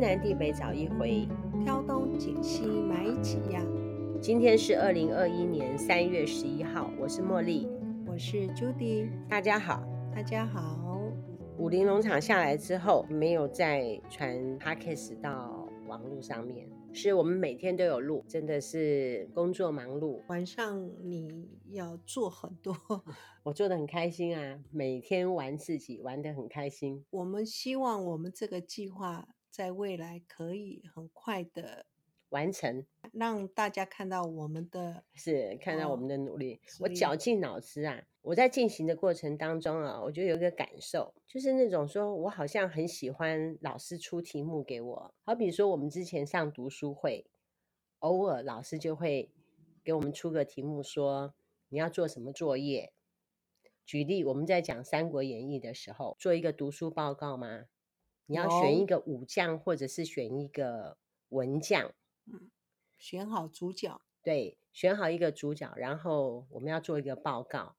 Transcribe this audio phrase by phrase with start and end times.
[0.00, 1.26] 天南地北找一回，
[1.64, 3.66] 挑东拣西买几样。
[4.22, 7.68] 今天是二零二一年三月十一号，我是茉莉，
[8.06, 9.82] 我是 Judy，大家好，
[10.14, 11.00] 大家好。
[11.58, 16.68] 武林农场下来之后，没有再传 Podcast 到网络上面。
[16.92, 20.20] 是我们每天都有录，真的是工作忙碌。
[20.28, 22.72] 晚上你要做很多，
[23.42, 27.04] 我做的很开心啊，每天玩自己，玩的很开心。
[27.10, 31.84] 我们希望我们这个计划在未来可以很快的
[32.28, 36.60] 完成，让大家看到我们的，是看到我们的努力。
[36.78, 38.04] 哦，我绞尽脑汁啊。
[38.22, 47.26] 我在进行的过程当中啊，我就有一个感受，就是那种说我好像很喜欢老师出题目给我，好比说我们之前上读书会，
[47.98, 49.32] 偶尔老师就会
[49.82, 51.34] 给我们出个题目，说
[51.68, 52.92] 你要做什么作业。
[53.84, 57.64] 举例，我们在讲《三国演义》的时候，做一个读书报告吗？
[58.28, 60.98] 你要选一个武将，或者是选一个
[61.30, 61.94] 文将，
[62.26, 62.50] 嗯，
[62.98, 67.76] 选好主角，对，选好一个主角，然后我们要做一个报告。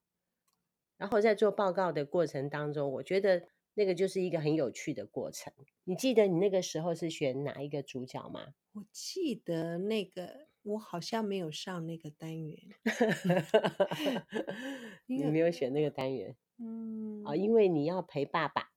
[0.98, 5.54] 然后在做报告的过程当中，我觉得那个就是一个很有趣的过程。
[5.84, 8.56] 你记得你那个时候是选哪一个主角吗？
[8.74, 12.58] 我记得那个，我好像没有上那个单元。
[15.06, 16.36] 你没有选那个单元？
[16.58, 18.72] 嗯，啊、哦，因为你要陪爸爸。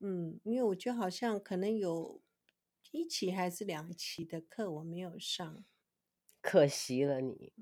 [0.00, 2.22] 嗯，因为我觉得好像可能有
[2.90, 5.64] 一期还是两期的课我没有上，
[6.40, 7.52] 可惜了你。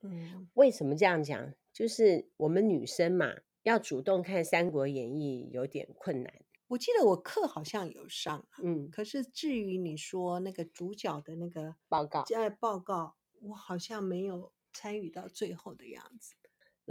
[0.00, 1.54] 嗯，为什么这样讲？
[1.72, 6.44] 就是我们女生嘛，要主动看《三国演义》有点困难。
[6.68, 16.34] 我记得我课好像有上，嗯，可是至于你说那个主角的那个报告，在报告，我好像没有参与到最后的样子。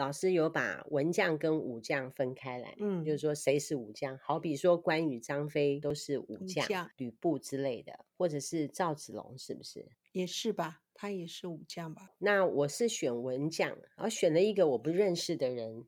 [0.01, 9.87] 老师有把文将跟武将分开来，嗯，就是说谁是武将，好比说关羽、张飞都是武将，吕布之类的，或者是赵子龙，是不是？
[10.11, 10.81] 也是吧。
[10.95, 12.09] 他也是武将吧？
[12.17, 15.85] 那我是选文将，然后选了一个我不认识的人，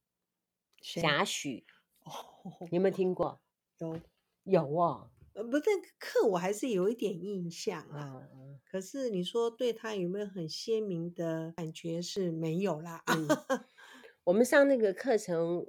[0.80, 1.64] 贾诩。
[2.06, 3.42] 哦，你有没有听过？
[3.80, 4.00] 有，
[4.44, 5.10] 有哦。
[5.34, 8.30] 呃，不，那个课我还是有一点印象啊。
[8.36, 13.04] 嗯，可是你说对他有没有很鲜明的感觉是没有啦。
[13.08, 13.28] 嗯，
[14.26, 15.66] 我们上那个课程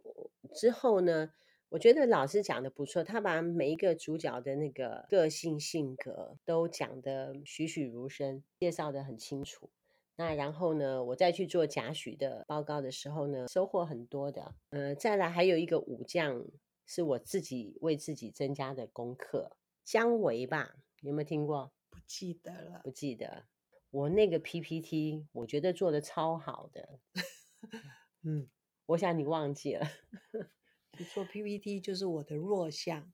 [0.55, 1.33] 之后呢，
[1.71, 9.71] 我觉得老师讲的不错，他把每一个主角的那个个性性格都讲得栩栩如生，介绍的很清楚。
[10.17, 14.55] 那然后呢，我再去做贾诩的报告的时候呢，收获很多的。
[14.71, 16.45] 呃，再来还有一个武将，
[16.87, 20.77] 是我自己为自己增加的功课，姜维吧？
[21.01, 21.73] 有没有听过？
[21.91, 23.47] 不记得了，不记得。
[23.91, 27.01] 我那个 PPT，我觉得做的超好的。
[28.25, 28.49] 嗯，
[28.87, 29.87] 我想你忘记了。
[30.97, 33.13] 你做 PPT 就是我的弱项，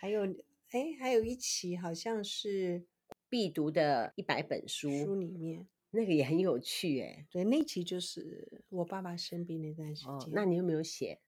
[0.00, 0.24] 还有
[0.70, 2.86] 哎，还有一期好像是
[3.28, 7.26] 必读的一百本书书里面，那个也很有趣哎。
[7.30, 10.12] 对，那期就是我爸爸生病那段时间。
[10.12, 11.20] 哦，那你有没有写？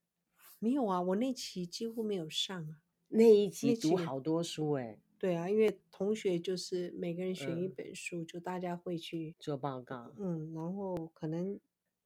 [0.58, 2.80] 没有啊，我那期几乎没有上啊。
[3.08, 4.98] 那一期读好多书哎。
[5.18, 10.10] 对啊，因为同学就是每个人选一本书，嗯，就大家会去做报告。
[10.16, 11.60] 嗯，然后可能。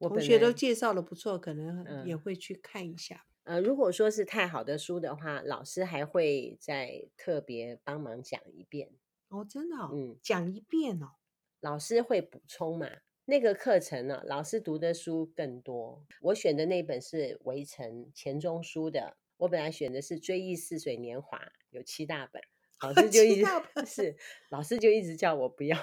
[0.08, 3.26] 同学都介绍的不错，可能也会去看一下。
[3.44, 3.56] 嗯。
[3.56, 8.90] 呃，如果说是太好的书的话，老师还会再特别帮忙讲一遍。
[9.28, 9.90] 哦，真的哦？
[9.92, 11.12] 嗯，讲一遍哦。
[11.60, 12.88] 老师会补充嘛？
[13.26, 16.04] 那个课程呢，老师读的书更多。
[16.22, 21.38] 我选的那本是《围城》钱钟书的，我本来选的是《追忆似水年华》，
[21.70, 22.42] 有七大本。
[22.82, 23.44] 老师就一直
[23.86, 24.16] 是，
[24.50, 25.78] 老师就一直叫我不要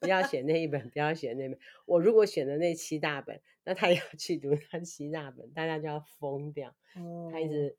[0.00, 1.58] 不要选那一本，不要选那本。
[1.86, 6.74] 我如果选了那七大本，那他也要去读那七大本，大家就要疯掉。
[6.96, 7.76] 哦、他一直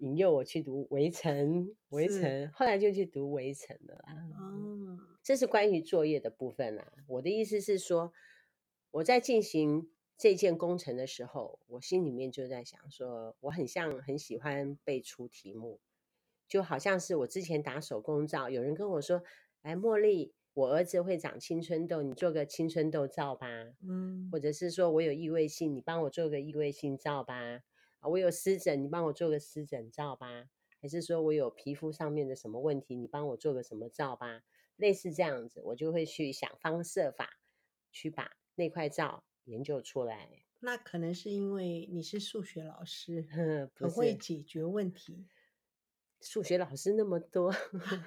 [0.00, 2.22] 引诱我去读《围城》，《围城》
[2.52, 4.14] 后来就去读《围城》了啦。
[4.38, 6.92] 哦，这是关于作业的部分啊。
[7.06, 8.12] 我的意思是说，
[8.90, 15.80] 我在进行这件工程的时候，我心里面就在想说，我很像很喜欢背出题目。
[16.48, 19.22] 就好像是我之前打手工皂，有人跟我说
[19.62, 23.46] ：“哎，茉莉，我儿子会长青春痘，你做个青春痘皂吧。”
[23.86, 27.60] 嗯，或者是说我有异位性，你帮我做个异位性皂吧。
[28.00, 30.46] 啊，我有湿疹，你帮我做个湿疹皂吧。
[30.80, 34.42] 还是说我有皮肤上面的什么问题，你帮我做个什么皂吧。
[34.76, 37.40] 类似这样子，我就会去想方设法
[37.90, 40.44] 去把那块皂研究出来。
[40.60, 43.26] 那可能是因为你是数学老师，
[43.74, 45.26] 很会解决问题。
[46.20, 47.52] 数学老师那么多，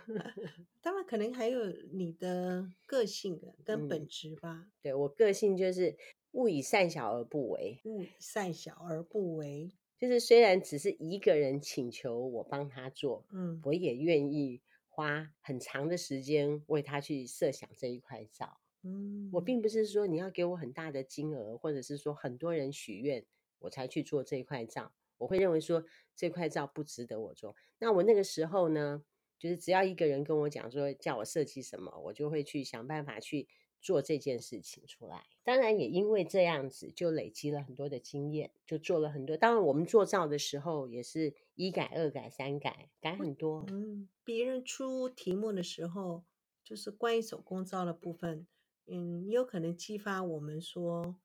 [0.82, 4.54] 当然可能还有你的个性跟本质吧。
[4.54, 5.98] 嗯、对，我个性就是
[6.32, 18.60] 勿以善小而不为，勿以善小而不为，就是虽然只是一个人请求我帮他做，嗯，我也愿意花花很长的时间为他去设想这一块照。
[18.84, 23.26] 嗯，我并不是说你要给我很大的金额，或者是说很多人许愿
[23.60, 24.92] 我才去做这一块照。
[25.22, 25.84] 我会认为说
[26.16, 27.56] 这块照不值得我做。
[27.78, 29.04] 那我那个时候呢，
[29.38, 33.48] 就是只要一个人跟我讲说叫我设计什么，我就会去想办法去
[33.80, 35.26] 做这件事情出来。
[35.44, 39.38] 当然也因为这样子，就累积了很多的经验，就做了很多。
[39.38, 43.66] 当然我们做照的时候也是一改、二改、三改，改很多。
[43.70, 46.24] 嗯，别人出题目的时候，
[46.64, 48.48] 就是关于手工照的部分，
[48.88, 51.16] 嗯，也有可能激发我们说，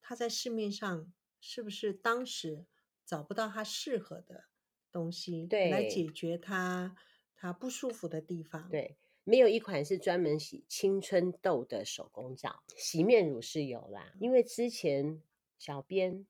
[0.00, 2.66] 他在市面上是不是当时。
[3.04, 4.44] 找不到他适合的
[4.90, 6.96] 东西，对，来解决他
[7.36, 8.68] 他不舒服的地方。
[8.68, 14.14] 对，没有一款是专门洗青春痘的手工皂，洗面乳是有啦。
[14.18, 15.22] 因为之前
[15.58, 16.26] 小编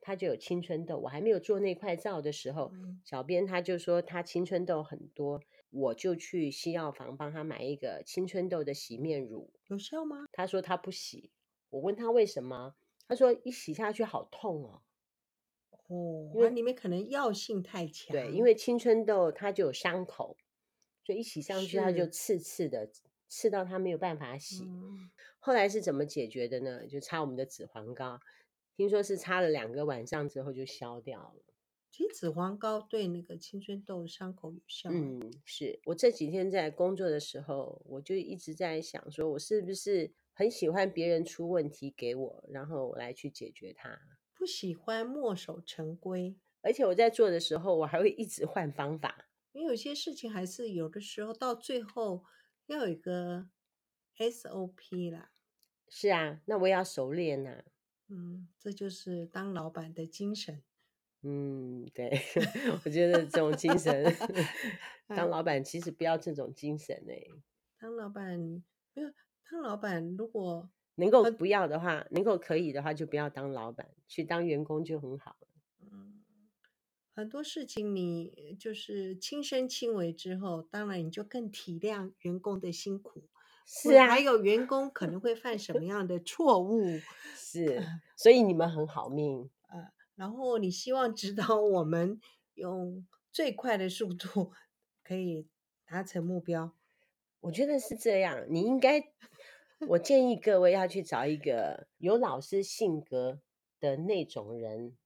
[0.00, 5.40] 他就有青春痘，我还没有做那块皂的时候，嗯、小编他就说他青春痘很多，
[5.70, 10.26] 我就去西药房帮他买一个青春痘的洗面乳，有效吗？
[10.32, 11.30] 他说他不洗，
[11.68, 12.74] 我问他为什么，
[13.06, 14.82] 他说一洗下去好痛哦。
[15.90, 18.16] 哦，因为里面可能药性太强。
[18.16, 20.36] 对，因为青春痘它就有伤口，
[21.04, 22.88] 所以一洗上去它就刺刺的，
[23.28, 24.62] 刺到它没有办法洗。
[24.64, 25.10] 嗯。
[25.40, 26.86] 后来是怎么解决的呢？
[26.86, 28.20] 就擦我们的紫黄膏，
[28.76, 31.42] 听说是擦了两个晚上之后就消掉了。
[31.90, 34.90] 其实紫黄膏对那个青春痘伤口有效。
[34.92, 43.98] 嗯，是我这几天在工作的时候，我就一直在想，说我是不是很喜欢别人出问题给我，然后我来去解决它。
[44.40, 52.24] 不喜欢墨守成规，而且我在做的时候，我还会一直换方法，因为有些事情还是有的时候到最后
[52.64, 53.50] 要有一个
[54.16, 55.30] SOP 啦。
[55.90, 57.64] 是啊，那我也要熟练呐、啊。
[58.08, 60.62] 嗯，这就是当老板的精神。
[61.20, 62.10] 嗯，对，
[62.82, 64.10] 我觉得这种精神，
[65.06, 67.30] 当老板其实不要这种精神哎、欸。
[67.78, 68.38] 当老板
[68.94, 69.12] 没有，
[69.50, 70.70] 当老板如果。
[71.00, 75.48] 能够不要的话，能够可以的话，就不要当老板，去当员工就很好了。
[75.80, 76.22] 嗯，
[77.14, 83.24] 很多事情你就是亲身亲为之后，当然你就更体谅员工的辛苦。
[83.64, 87.00] 是啊，还有员工可能会犯什么样的错误？
[87.34, 87.82] 是，
[88.16, 89.48] 所以你们很好命。
[89.68, 92.20] 呃，然后你希望指导我们
[92.54, 94.52] 用最快的速度
[95.02, 95.48] 可以
[95.86, 96.74] 达成目标。
[97.40, 99.00] 我觉得是这样，你应该。
[99.88, 103.40] 我建议各位要去找一个有老师性格
[103.80, 104.96] 的那种人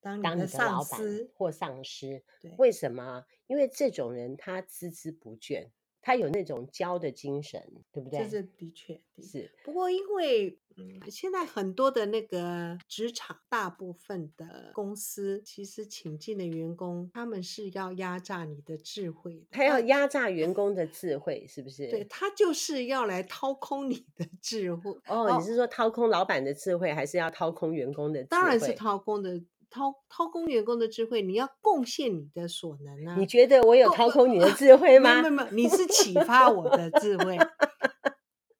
[0.00, 1.00] 当你的老板
[1.34, 2.22] 或上司。
[2.40, 3.24] 对，为什么？
[3.46, 5.68] 因为这种人他孜孜不倦。
[6.04, 7.58] 他有那种教的精神，
[7.90, 8.18] 对不对？
[8.18, 9.50] 这是的确，的是。
[9.64, 21.88] 不过因为嗯，现在很多的那个职场，大部分的公司其实请进的员工，他们是要压榨你的智慧，他要压榨员工的智慧，是不是？
[21.88, 24.90] 对，他就是要来掏空你的智慧。
[25.06, 28.28] 哦，哦，你是说掏空老板的智慧，还是要掏空员工的智慧？
[28.28, 29.40] 当然是掏空的。
[29.74, 33.16] 掏掏空员工的智慧，你要贡献你的所能啊！
[33.18, 35.20] 你觉得我有掏空你的 智慧吗？
[35.20, 37.36] 没有没有，你是启发我的智慧。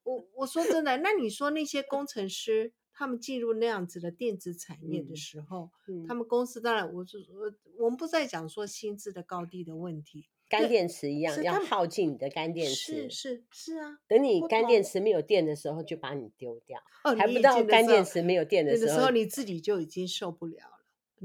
[0.03, 7.53] 我我说真的，那你说那些工程师，他们进入那样子的电子产业的时候，嗯嗯、他们公司当然，我我
[7.85, 13.99] 我们不再讲说薪资的高低的问题，干电池一样要耗尽你的干电池，是是是啊。
[14.05, 16.77] 等你干电池没有电的时候，就把你丢掉。
[17.05, 20.74] 哦，还不到干电池没有电的时候，的时候你自己就已经受不了了。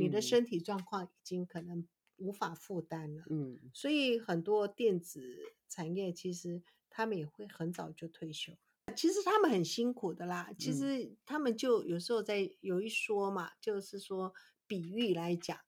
[0.00, 5.38] 你的身体状况已经可能无法负担了，嗯，所以很多电子
[5.68, 8.52] 产业其实他们也会很早就退休。
[8.96, 14.34] 其实他们很辛苦的啦，其实他们就有时候在有一说嘛，就是说
[14.66, 15.58] 比喻来讲，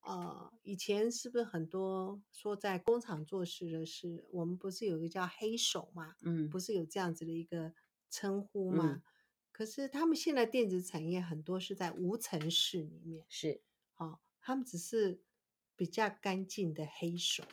[0.00, 7.74] 呃，以前是不是很多说在工厂做事的是，我们不是有一个叫黑手嘛，嗯，不是有这样子的一个
[8.08, 8.92] 称呼嘛？
[8.92, 9.02] 嗯。
[9.52, 13.60] 可是他们现在电子产业很多是在无尘室里面，是，
[14.02, 15.20] 哦，他们只是
[15.76, 17.44] 比较干净的黑手，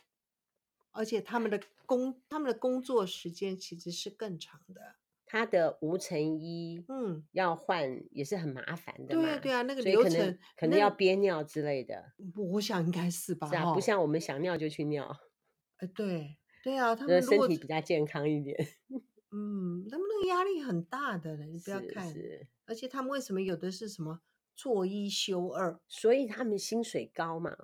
[0.91, 4.95] 而且他们的工他们的工作时间其实是更长的。
[5.31, 9.21] 他的无尘衣，嗯，要换也是很麻烦的嘛。
[9.21, 12.13] 对啊，对啊，那个流程可能，要憋尿之类的。
[12.35, 15.15] 我想应该是吧，是啊，不像我们想尿就去尿。
[15.77, 18.57] 呃，对，对啊，他们身体比较健康一点。
[19.31, 22.11] 嗯，他们那个压力很大的，你不要看。
[22.65, 24.21] 而且他们为什么有的是什么
[24.59, 25.79] 做一休二？
[25.87, 27.55] 所以他们薪水高嘛。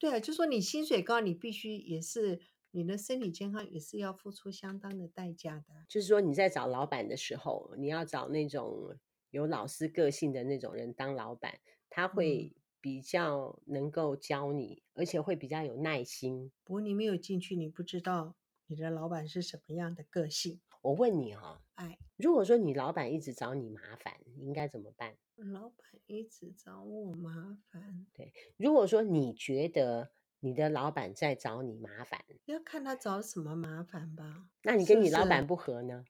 [0.00, 2.40] 对啊，就说你薪水高，你必须也是
[2.72, 5.86] 你的身体健康也是要付出相当的代价的。
[5.88, 8.98] 就是说你在找老板的时候，你要找那种
[9.30, 16.50] 有老师个性的那种人当老板，他会比较能够教你，而且会比较有耐心。
[16.64, 18.34] 不过你没有进去，你不知道。
[18.66, 20.58] 你的老板是什么样的个性。
[20.80, 25.14] 我问你哈、哦，哎，如果说你老板一直找你麻烦，你应该怎么办？
[25.36, 28.32] 老板一直找我麻烦，对。
[28.56, 30.10] 如果说你觉得
[30.40, 34.46] 你的老板在找你麻烦，要看他找什么麻烦吧。
[34.62, 36.04] 那你跟你老板不合呢？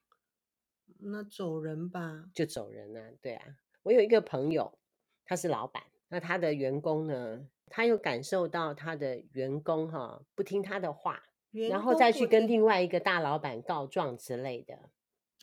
[0.98, 3.12] 那走人吧，就走人啊。
[3.22, 4.78] 对啊，我有一个朋友，
[5.24, 11.22] 他是老板，那他的员工呢，他有感受到他的员工哈不听他的话。
[11.70, 14.90] 然后再去跟另外一个大老板告状之类的。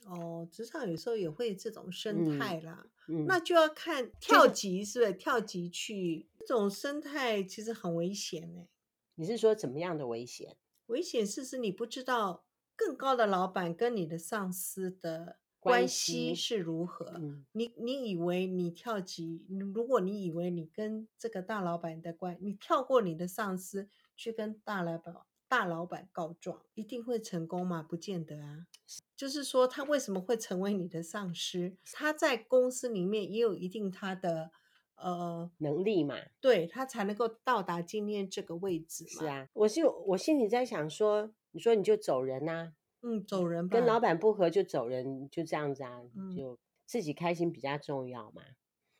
[0.05, 5.13] 哦，职场有时候也会这种生态啦，嗯嗯、那就要看跳级是不是？
[5.13, 8.67] 跳级去这种生态其实很危险呢。
[9.15, 10.57] 你是说怎么样的危险？
[10.87, 12.43] 危险是是你不知道
[12.75, 17.05] 更高的老板跟你的上司的关系是如何。
[17.15, 25.15] 嗯、你你以为你跳级，如果你以为你跟这个大老板的关，你跳过你的上司去跟大老板。
[25.47, 27.83] 大老板告状一定会成功吗？
[27.83, 28.67] 不见得啊。
[29.21, 31.75] 就是说，他为什么会成为你的上司？
[31.93, 34.49] 他在公司里面也有一定他的
[34.95, 39.09] 呃能力嘛，对，他才能够到达今天这个位置嘛。
[39.09, 42.73] 是啊，我是我心里在想说，你说你就走人呐、啊？
[43.03, 48.41] 嗯，走人吧，跟老板不合就走人，就这样子啊，嗯、就自己开心比较重要嘛。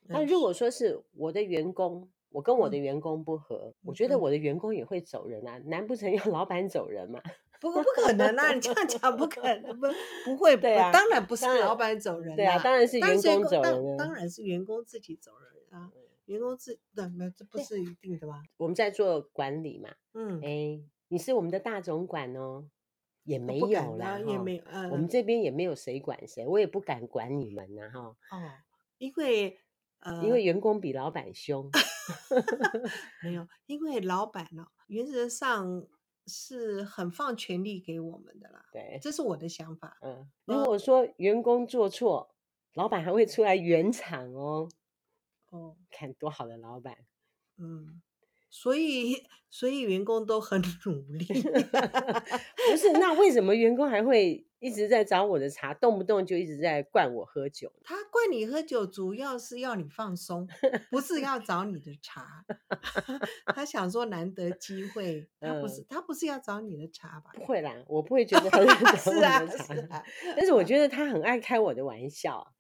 [0.01, 2.12] 那如果说是我的员工。
[2.34, 7.20] 我跟我的员工不合，嗯、我觉得我的员工也会走人啊，嗯、难不成要 老板走人吗？
[7.62, 9.88] 不过不可能啊，你这样讲不可能，不
[10.25, 15.91] 不会，对啊，当然不是老板走人，对啊，当然是员工走人，当然是员工自己走人啊，
[16.25, 18.41] 员工自那那，这不是一定的吧？
[18.58, 22.65] 我们在做管理嘛，嗯，哎，你是我们的大总管哦，
[23.25, 28.00] 也没有啦，也没有，我们这边也没有谁管谁，我也不敢管你们呐，哈，
[28.36, 28.41] 哦，
[28.98, 29.60] 因为。
[30.03, 31.70] 呃，因为员工比老板凶，
[33.22, 35.86] 没有，因为老板呢，原则上
[36.28, 38.66] 是很放权力给我们的啦。
[38.72, 39.98] 对，这是我的想法。
[40.01, 42.36] 嗯，如果说员工做错，
[42.74, 44.70] 老板还会出来圆场哦。
[45.50, 46.98] 哦，看多好的老板。
[47.58, 48.01] 嗯。
[48.51, 51.25] 所以， 所以员工都很努力。
[52.70, 57.72] 不是，那为什么员工还会一直在找我的茬，动不动就一直在灌我喝酒？
[57.84, 60.48] 他灌你喝酒，主要是要你放松，
[60.91, 62.46] 不是要找你的茬。
[63.55, 67.31] 他想说难得机会，他不是、嗯、他不是要找你的茬吧？
[67.34, 68.50] 不会啦，我不会觉得。
[68.98, 69.41] 是啊，
[70.36, 72.53] 但是我觉得他很爱开我的玩笑。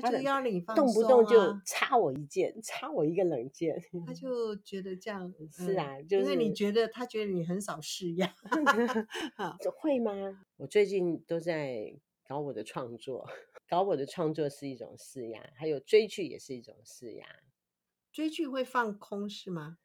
[0.00, 3.80] 他就要你放松、啊、动不动就插我一剑，插我一个冷箭。
[4.06, 8.30] 他 就觉得这样、嗯、是啊，就是因为你觉得他觉得你很少试样，
[9.80, 10.12] 会吗？
[10.56, 11.98] 我最近都在
[12.28, 13.28] 搞我的创作，
[13.68, 17.26] 搞我的创作是一种释压，还有追剧也是一种释压。
[18.12, 19.78] 追剧会放空是吗？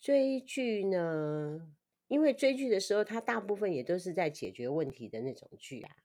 [0.00, 1.74] 追剧呢，
[2.06, 5.96] 因为追剧的时候，它大部分也都是在解决问题的那种剧啊。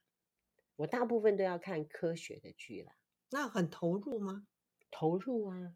[0.76, 2.90] 我大部分都要看科学的剧了。
[3.34, 4.46] 那很投入吗？
[4.92, 5.74] 投入啊，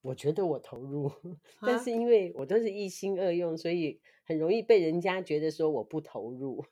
[0.00, 1.08] 我觉得我投入，
[1.58, 6.64] 啊、但是因为我都是一心二用，所以很容易被人家觉得说我不投入。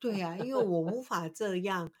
[0.00, 1.92] 对呀、啊，因为我无法这样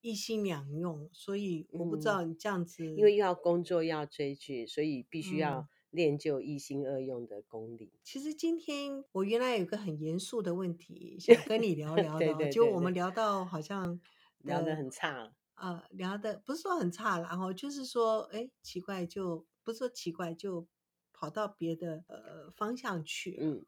[0.00, 7.92] 一心两用，所以我不知道你这样子，嗯、因为又要工作又要追剧，所以必须要练就一心二用的功力。
[8.02, 14.00] 其实今天我原来有个很严肃的问题想跟你聊 聊的，就我们聊到好像
[14.38, 15.34] 聊得很差了。
[15.56, 20.66] 呃，聊的不是说很差，然后就是说，哎，奇怪就，就不是说奇怪，就
[21.12, 23.38] 跑到别的呃方向去。
[23.40, 23.64] 嗯，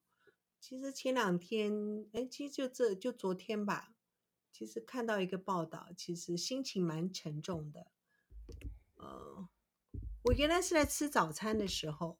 [0.60, 3.94] 其实前两天，哎，其实就这就昨天吧，
[4.52, 7.86] 其实看到一个报道，其实心情蛮沉重的。
[8.96, 9.48] 呃，
[10.24, 12.18] 我原来是在吃早餐的时候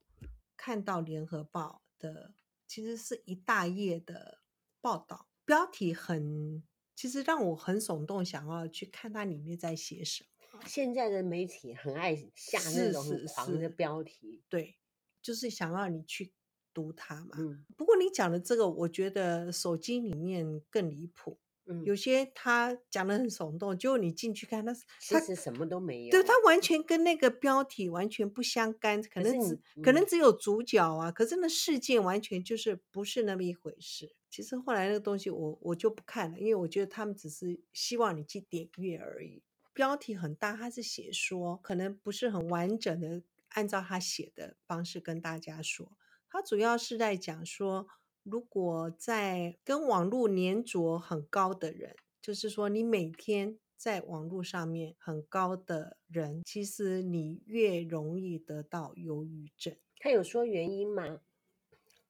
[0.56, 2.34] 看到联合报的，
[2.68, 4.42] 其实是一大页的
[4.80, 6.62] 报道，标题很。
[6.96, 10.60] 其实让我很耸动，想要去看它里面在写什么。
[10.66, 14.76] 现在的媒体很爱下那种很狂的标题，对，
[15.20, 16.32] 就是想要你去
[16.72, 17.36] 读它嘛。
[17.38, 17.66] 嗯。
[17.76, 21.38] 不过你讲的这个，我觉得手机里面更离谱。
[21.66, 21.84] 嗯。
[21.84, 26.10] 有些他讲的很耸动，结果你进去看，他其实什么都没有。
[26.10, 34.14] 对，他完全跟那个标题完全不相干，可能只、嗯、可能只有主角啊，可是那事件完全就是不是那么一回事。
[34.28, 39.42] 其实后来那个东西我我就不看了，因为我觉得他们只是希望你去点阅而已。
[39.72, 45.92] 标题很大，他是写说可能不是很完整的按照他写的方式跟大家说。
[46.28, 47.86] 他主要是在讲说，
[48.28, 59.76] 如果在跟网络粘着很高的人，就是说你每天在网络上面很高的人，其实你越容易得到忧郁症。
[60.00, 61.20] 他有说原因吗？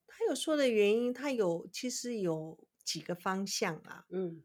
[0.06, 4.06] 他有说的原因，他有其实有几个方向啊。
[4.08, 4.42] 嗯。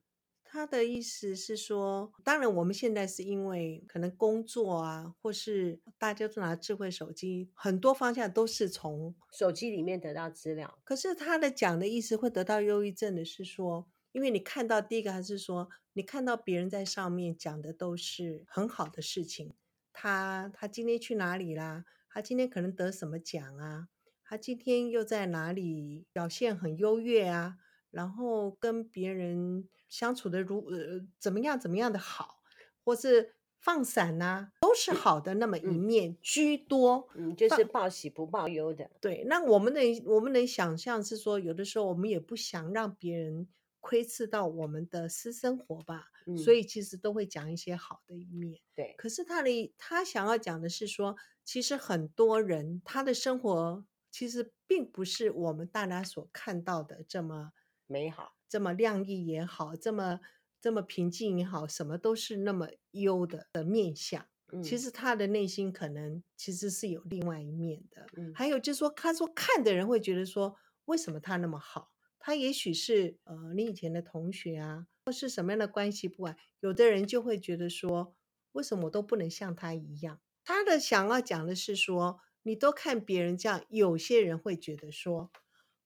[0.53, 10.77] 他的意思是说，当然我们现在是因为可能工作啊，或是大家都拿智慧手机，很多方向都是从手机里面得到资料。
[10.83, 19.53] 可是他的讲的意思会得到忧郁症的是说，因为你看到第一个还是说，你看到别人在上面讲的都是很好的事情，
[19.93, 21.85] 他他今天去哪里啦？
[22.09, 23.87] 他今天可能得什么奖啊？
[24.25, 27.55] 他今天又在哪里表现很优越啊？
[27.91, 29.69] 然后跟别人。
[29.91, 32.39] 相处的如呃怎么样怎么样的好，
[32.85, 38.89] 或是放闪呐、啊，都是好的那么一面、嗯、居多，嗯，就是报喜不报忧的。
[39.01, 43.49] 对，那我们能我们能想象是说，有的时候我们也不想让别人
[43.81, 48.61] 窥视到我们的私生活吧，嗯、所以其实都会讲一些好的一面。
[48.73, 57.51] 对，可是他的他想要讲的是说，其实很多人他的生活其实并不是我们大家所看到的这么
[57.91, 58.33] 美好。
[58.47, 60.19] 这么亮丽也好，这么
[60.59, 64.25] 这么平静也好，什么都是那么优的的面相。
[64.53, 68.07] 嗯，其实他的内心可能其实是有另外一面的。
[68.17, 70.55] 嗯，还有就是说，他说看的人会觉得说，
[70.85, 71.91] 为什么他那么好？
[72.19, 78.15] 他也许是呃你以前的同学啊，或是什么样的关系不管，有的人就会觉得说，
[78.51, 80.19] 为什么我都不能像他一样？
[80.43, 85.31] 他的想要讲的是说，你都看别人这样，有些人会觉得说。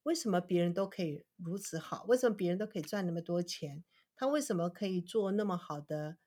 [0.05, 2.03] 为什么别人都可以如此好？
[2.07, 3.83] 为什么别人都可以赚那么多钱？
[4.15, 6.17] 他为什么可以做那么好的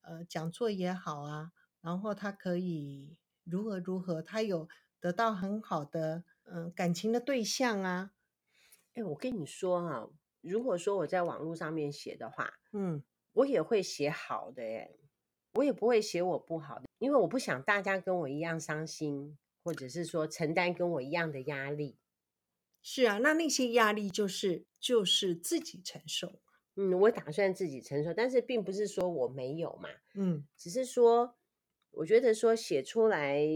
[0.00, 1.52] 呃讲座也好啊？
[1.80, 4.20] 然后他可以如何如何？
[4.20, 4.68] 他有
[4.98, 8.10] 得到很好的嗯、呃、感情的对象啊？
[8.94, 10.08] 哎，我跟你说哈、啊，
[10.40, 13.04] 如果说我在网络上面写的话，嗯，
[13.34, 14.90] 我也会写好的哎，
[15.52, 21.96] 我也不会写我不好的，因为我不想大家跟我一样伤心，或者是说承担跟我一样的压力。
[22.90, 26.40] 是啊，那那些压力就是就是自己承受。
[26.74, 29.90] 嗯，我打算自己承受，但是并不是说我没有嘛。
[30.14, 31.36] 嗯，只是说，
[31.90, 33.46] 我觉得说写出来，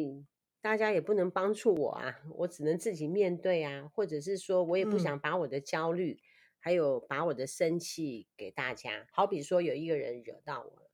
[0.61, 6.21] 大家也不能帮助我啊，我只能自己面对啊，或者是说我也不想把我的焦虑，嗯、
[6.59, 9.07] 还有把我的生气给大家。
[9.13, 10.91] 好比说有一个人惹到我了，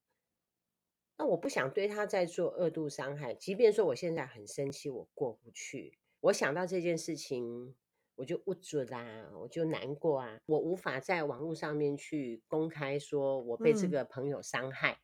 [1.17, 7.75] 那我不想对他再做恶度伤害，即便说我现在很生气，我过不去，我想到这件事情。
[8.19, 14.95] 我就不准啦，我就难过啊，我无法在网络上面去公开说我被这个朋友伤害。
[14.95, 14.99] 嗯，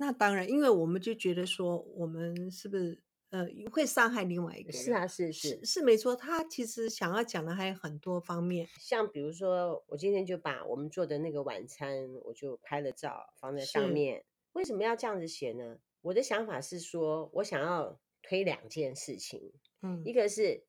[0.00, 4.78] 那当然，因为我们就觉得说，我们是不是呃会伤害另外一个人？
[4.78, 6.14] 是啊，是是是，是没错。
[6.14, 14.22] 他其实想要讲的还有很多方面，像比如说，我今天就把我们做的那个晚餐，我就拍了照放在上面。
[14.52, 15.78] 为什么要这样子写呢？
[16.02, 20.62] 我的想法是说，我想要推两件事情，嗯，一个是。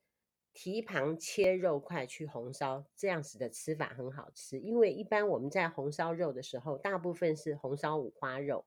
[0.58, 4.58] 蹄膀切肉块去红烧，这样子的吃法很好吃。
[4.58, 8.64] 因为一般我们在红烧肉的时候，大部分是红烧五花肉，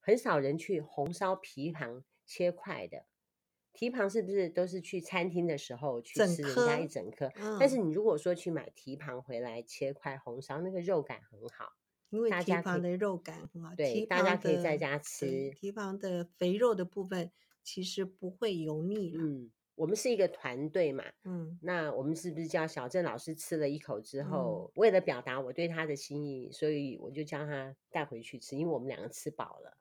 [0.00, 3.04] 很少人去红烧蹄膀切块的。
[3.72, 7.30] 蹄膀是不是都是去餐厅的时候去吃人家一整颗？
[7.36, 11.74] 嗯、但是你如果说去买蹄膀回来切块红烧，那个肉感很好，
[12.10, 15.52] 因为蹄膀的肉感很好，对，大家可以在家吃。
[15.52, 17.30] 蹄膀的肥肉的部分
[17.62, 19.14] 其实不会油腻。
[19.16, 19.52] 嗯。
[19.74, 29.76] 我们是一个团队嘛，嗯，那我们是不是叫小郑老师吃了一口之后，嗯、为了表达我对他的心意，所以我就将他带回去吃，因为我们两个吃饱了，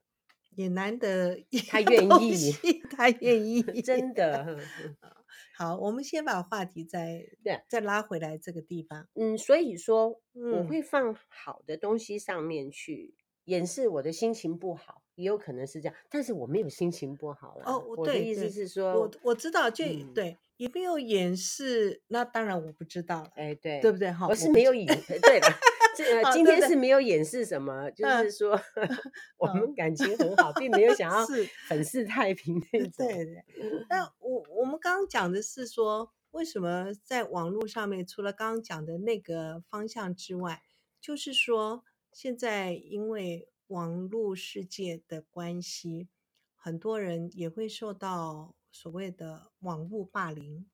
[0.55, 2.51] 也难得他愿意，
[2.89, 4.57] 他愿意， 真的。
[5.57, 7.61] 好，我们先把话题再对。
[7.67, 13.15] 再拉回来这个地方，嗯，所以说我会放好的东西上面去。
[13.45, 17.63] 掩饰我的心情不好，也有可能是这样，但是我没有心情不好了。
[17.65, 24.11] 哦，我的意思是说，我我知道，就、嗯、对，也没有掩饰，那当然我不知道，哎，对，对不对？
[24.11, 25.47] 哈，我是没有掩，对的，
[25.95, 28.89] 这 今天是没有掩饰什么，就是说、嗯、
[29.37, 31.23] 我们感情很好， 并没有想要
[31.67, 33.07] 粉饰太平那种。
[33.07, 33.45] 对对，
[33.89, 40.63] 那我我们刚刚讲的是说，为什么在网络上面，除了刚刚讲的那个方向之外，
[40.99, 41.83] 就是说。
[42.13, 46.09] 现在因为网络世界的关系，
[46.55, 50.69] 很多人也会受到所谓的网络霸凌。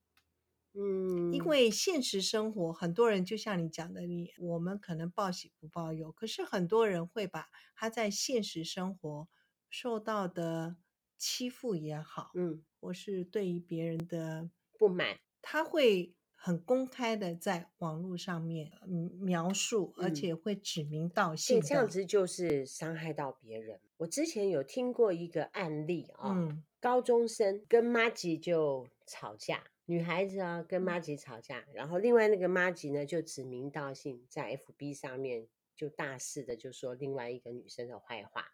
[0.74, 9.28] 嗯，因为现实生活，很多人就像你讲的，你我们可能报喜不报忧，可是很多人会把他在现实生活
[9.70, 10.78] 受到的
[11.18, 16.17] 欺负也好，嗯，或是对于别人的不满，他会。
[16.48, 18.72] 很公开的在网络上面
[19.20, 23.82] 描述，而且会指名道姓，这样子就是伤害到别人。
[23.98, 38.54] 我之前有听过一个案例啊，哦，嗯，高中生跟妈吉就吵架，女孩子啊跟妈吉吵架，嗯、然后另外那个妈吉呢就指名道姓在 FB 上面就大肆的就说另外一个女生的坏话。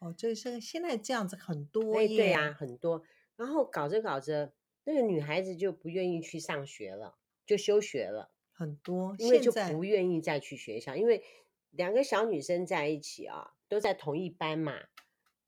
[0.00, 3.02] 哦，就是现在这样子很多，对对啊，很多。
[3.36, 8.32] 然后搞着搞着，那个女孩子就不愿意去上学了，就休学了。
[8.52, 11.22] 很多，因为就不愿意再去学校，因为
[11.70, 14.88] 两个小女生在一起啊，都在同一班嘛。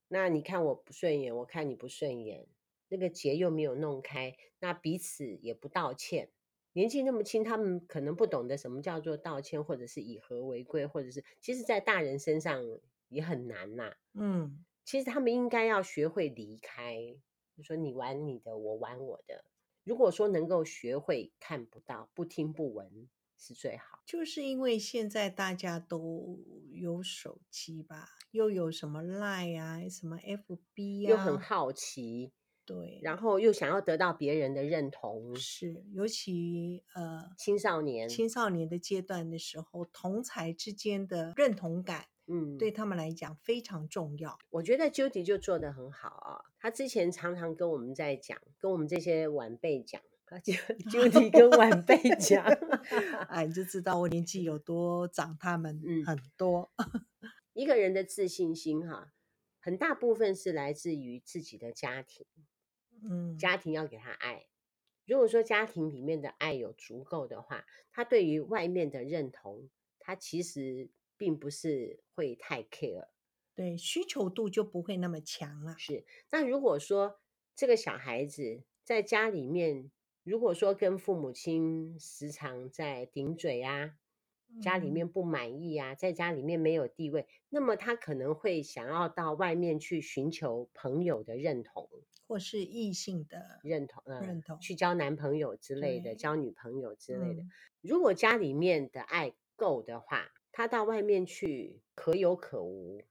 [0.09, 2.47] 那你看我不顺眼，我看你不顺眼，
[2.89, 6.31] 那个结又没有弄开，那彼此也不道歉。
[6.75, 12.63] 年纪那么轻，他们可能不懂得什么叫做道歉，或者是以和为贵，或者是其实，在大人身上
[13.09, 13.95] 也很难呐。
[14.15, 17.17] 嗯，其实他们应该要学会离开，
[17.57, 19.45] 就说你玩你的，我玩我的。
[19.89, 26.39] 如果说能够学会看不到、不听不闻是最好，就是因为现在大家都
[26.75, 32.35] 有手机吧，又有什么 Line 啊、什么 FB 啊，又很好奇，
[32.67, 42.09] 对，然后又想要得到别人的认同，是，尤其呃青少年青少年的阶段的时候，同才之间的认同感。
[42.31, 44.39] 嗯，对他们来讲非常重要。
[44.51, 46.45] 我觉得 Judy 就做得很好啊。
[46.61, 52.45] 他之前常常跟我们在讲，跟我们这些晚辈讲，Judy 跟晚辈讲，
[53.31, 56.71] 哎，你就知道我年纪有多长他们很多。
[56.77, 57.05] 嗯、
[57.55, 59.13] 一个人的自信心哈、啊，
[59.61, 62.27] 很大部分是来自于自己的家庭。
[63.03, 64.47] 嗯，家庭要给他爱。
[65.07, 70.91] 如果说家庭里面的爱有足够的话，他对于外面的认同，他其实。
[71.19, 73.09] 并不是会太 care，
[73.57, 75.75] 对，需求度就不会那么强了。
[75.77, 77.21] 是，那如果说
[77.57, 79.91] 这个小孩子在家里面，
[80.23, 83.97] 如果说跟父母亲时常在顶嘴啊，
[84.63, 91.91] 家里面不满意啊，在家里面没有地位，那么他可能会想要到外面去寻求朋友的认同，
[92.29, 97.43] 或是异性的认同，呃，认同，去交男朋友之类的，交女朋友之类的。
[97.43, 97.51] 嗯，
[97.81, 100.31] 如果家里面的爱够的话。
[100.53, 103.03] 他到外面去可有可无，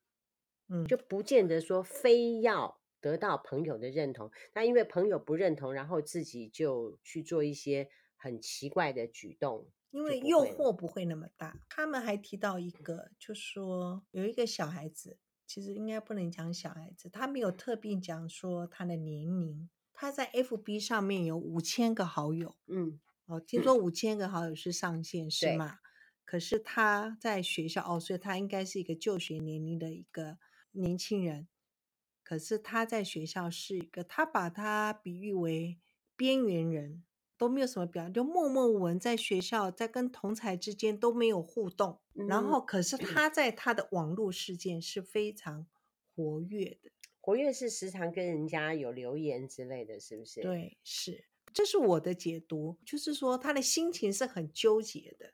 [0.69, 4.31] 嗯，就不见得说非要得到朋友的认同。
[4.53, 11.59] 那因为朋友不认同，然后自己就去做一些很奇怪的举动，因为诱惑不会那么大。
[11.69, 19.69] 他们还提到一个，就说有一个小孩子，其实应该不能讲小孩子，他没有特别讲说他的年龄。
[19.99, 25.79] 他在 FB 上面有五千个好友，嗯，哦，听说五千个好友是上限，是吗？
[26.27, 30.37] 可是他在学校哦，所以他应该是一个就学年龄的一个
[30.73, 31.47] 年轻人。
[32.21, 35.79] 可是他在学校是一个，他把他比喻为
[36.17, 37.05] 边缘人，
[37.37, 42.01] 都没有什么表，就默默无闻，在学校在跟同才之间都没有互动。
[42.15, 45.65] 嗯、然后，可是他在他的网络世界是非常
[46.13, 50.41] 活跃的，活跃是时常跟人家有留言之类的，是不是？
[50.41, 55.33] 对，是，这是我的解读，就是说他的心情是很纠结的。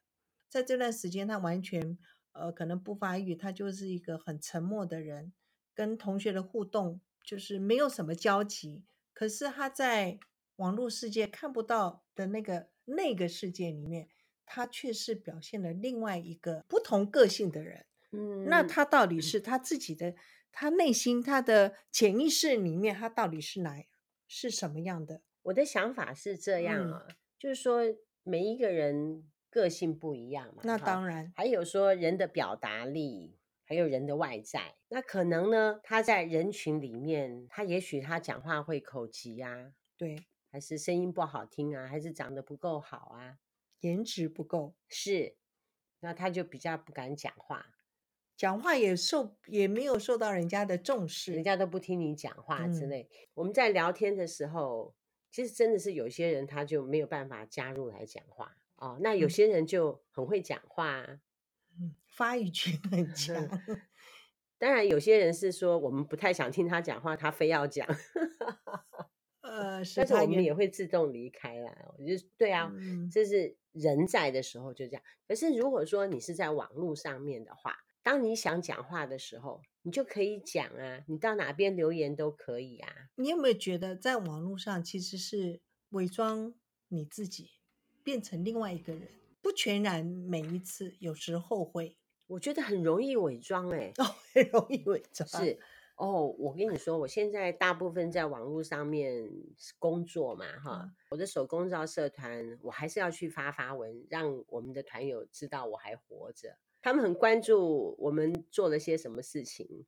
[0.54, 1.98] 在这段时间，他完全
[2.34, 5.34] 呃可能不发育，他就是一个很沉默的人，
[5.74, 8.84] 跟同学的互动就是没有什么交集。
[9.16, 10.20] 可是他在
[10.58, 14.08] 网络世界看不到的那个那个世界里面，
[14.46, 17.88] 他却是表现了另外一个不同个性的人。
[18.12, 20.14] 嗯，那他到底是他自己的，
[20.52, 23.84] 他内心他的潜意识里面，他到底是哪
[24.28, 25.24] 是什么样的？
[25.42, 27.82] 我的想法是这样啊，嗯，就是说
[28.22, 29.24] 每一个人。
[29.54, 31.32] 个性不一样嘛，那当然。
[31.36, 34.74] 还有说人的表达力，还有人的外在。
[34.88, 43.38] 那可能呢，他在人群里面，他也许他讲话会口急啊，对，还是声音不好听啊，还是长得不够好啊，
[43.82, 45.36] 颜值不够，是，
[46.00, 47.68] 那他就比较不敢讲话，
[48.36, 53.08] 讲话也受也没有受到人家的重视，人家都不听你讲话之类。
[53.12, 53.30] 嗯。
[53.36, 54.96] 我们在聊天的时候，
[55.32, 58.58] 其实真的是有些人他就没有办法加入来讲话。
[58.76, 61.02] 哦，那有些人就很会讲话，
[61.80, 63.36] 嗯，发语权很 强。
[64.58, 67.88] 当然，有些人是说我们不太想听他讲话，他非要讲。
[69.42, 71.94] 呃，但是我们也会自动离开啦。
[71.98, 75.04] 我就对啊，嗯，这是人在的时候就这样。
[75.28, 83.10] 可是如果说你是在网络上面的话，当你想讲话的时候，你就可以讲啊，你到哪边留言都可以啊。
[83.16, 86.54] 你有没有觉得在网络上其实是伪装
[86.88, 87.52] 你自己？
[88.04, 89.08] 变成另外一个人，
[89.42, 95.58] 不全然每一次，有时候会，我觉得很容易伪装哎， 哦，很容易伪装是
[95.96, 96.28] 哦。
[96.38, 99.30] 我跟你说，我现在大部分在网络上面
[99.80, 109.86] 工作嘛，哈、嗯，我的手工皂社团，我还是要去发发文，让我们的团友知道我还活着，他们很关注我们做了些什么事情。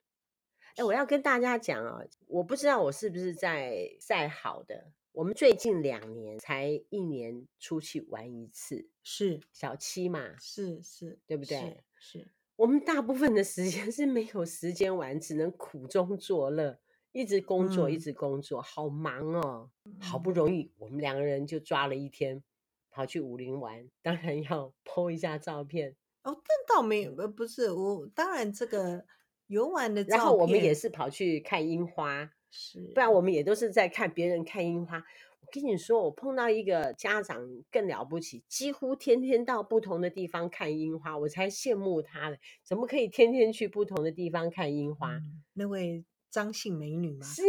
[0.78, 4.91] 哎，我要跟大家讲啊，我不知道我是不是在晒好的。
[5.15, 11.84] 我们最近两年才一年出去玩一次，是小七嘛，是是，对不对？
[11.95, 16.80] 是，是我们大部分的时间 是没有时间玩，只能苦中作乐，
[17.13, 19.71] 一直工作，嗯、一直工作，好忙哦。
[19.86, 22.43] 嗯、好不容易我们两个人就抓了一天，
[22.91, 25.95] 跑去武林玩，当然要 po 一下照片。
[26.23, 29.06] 哦，但倒没有，呃，不是我，当然这个
[29.47, 32.34] 游玩的照片，然后我们也是跑去看樱花。
[32.58, 34.98] 是，不然我们也都是在看别人看樱花。
[34.98, 42.38] 我跟你说，我碰到一个家长更了不起，几乎天天到不同的地方看樱花，我才羡慕他了。
[42.63, 45.12] 怎么可以天天去不同的地方看樱花？
[45.12, 47.26] 嗯、那位张姓美女吗？
[47.26, 47.44] 是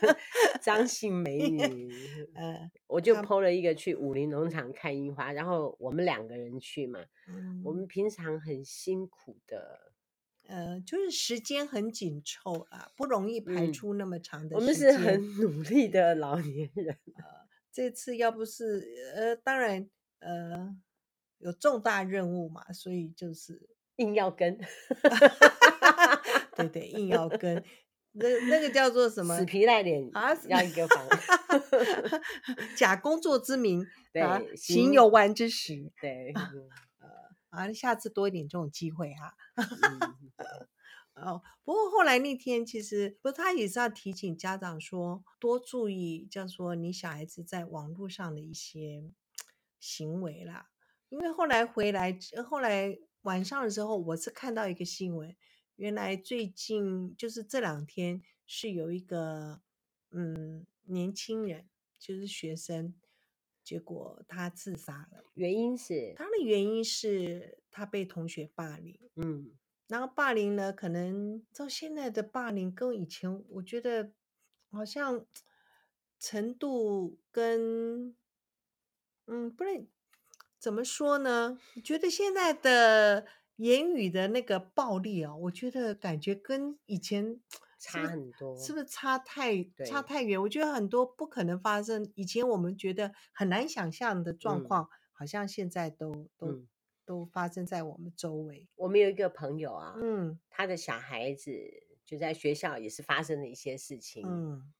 [0.62, 1.90] 张姓美女。
[2.36, 7.00] 呃，我就 po 了一个去武林农场看樱花，然后我们两个人去嘛。
[7.26, 9.89] 嗯、我们平常很辛苦的。
[10.50, 14.58] 呃，就是时间很紧凑啊，不容易排出那么长的时间。
[14.58, 16.98] 嗯、我们是很 努力的老年人。
[17.14, 17.24] 呃，
[17.70, 18.84] 这次要不是
[19.14, 20.76] 呃，当然呃，
[21.38, 24.58] 有重大任务嘛，所以就是硬要跟。
[26.56, 27.62] 对对，硬要跟。
[28.12, 29.38] 那那个叫做什么？
[29.38, 31.06] 死皮赖脸啊，要一个房。
[32.76, 35.92] 假工作之名，对，啊、行游玩之实。
[36.00, 36.32] 对。
[36.32, 36.50] 啊，
[37.74, 40.16] 下次多一点这种机会哈、啊。
[41.14, 49.10] 哦，不过后来那天其实不，他也是要提醒家长说，多注意，叫说你小孩子在网络上的一些
[49.78, 50.70] 行为啦。
[51.10, 55.36] 因为后来回来，后来晚上的时候，我是看到一个新闻，
[55.76, 59.60] 原来最近就是这两天是有一个
[60.12, 62.94] 嗯年轻人，就是学生。
[63.70, 69.52] 结果他自杀了，原因是他的原因是他被同学霸凌，嗯，
[69.86, 74.10] 然后霸凌呢，可能到现在的霸凌跟以前，我觉得
[74.72, 75.24] 好像
[76.18, 78.16] 程度跟，
[79.28, 79.86] 嗯，不能
[80.58, 81.56] 怎么说呢？
[81.74, 83.24] 你觉得现在的
[83.58, 87.40] 言语的那个暴力啊，我觉得感觉跟以前。
[87.80, 90.40] 差很多，是不是差太差太远？
[90.40, 96.68] 我觉得很多不可能发生，以前我们觉得很难想象的状况，嗯、好像现在都都、嗯、
[97.06, 98.68] 都发生在我们周围。
[98.76, 101.50] 我们有一个朋友啊，嗯，他的小孩子
[102.04, 104.70] 就在学校也是发生了一些事情，嗯，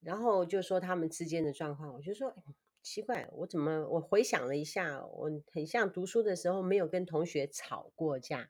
[0.00, 2.34] 然后就说他们之间的状况，我就说
[2.82, 8.48] 奇怪，我怎么我回想了一下，我很像读书的时候没有跟同学吵过架，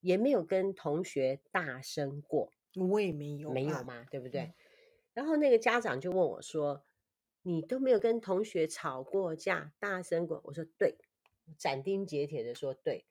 [0.00, 2.52] 也没有跟同学大声过。
[2.76, 4.42] 我也没有，没有嘛，对不对？
[4.42, 4.54] 嗯、
[5.14, 6.84] 然后那个家长就问我说
[7.42, 10.96] ：“你都没有跟同学吵过架，大声过？”我说：“对。”
[11.58, 13.04] 斩钉截铁的说：“对。